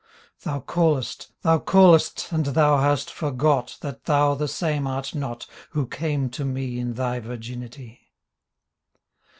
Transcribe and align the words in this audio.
Thou 0.41 0.59
callest, 0.61 1.27
thou 1.43 1.59
callest 1.59 2.31
and 2.31 2.43
thou 2.45 2.79
hast 2.79 3.13
forgot 3.13 3.77
That 3.81 4.05
thou 4.05 4.33
the 4.33 4.47
same 4.47 4.87
art 4.87 5.13
not 5.13 5.45
Who 5.73 5.85
came 5.85 6.31
to 6.31 6.43
me 6.43 6.79
In 6.79 6.95
thy 6.95 7.19
Virginity. 7.19 8.11